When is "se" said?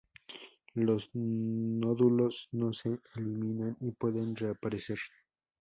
2.73-2.99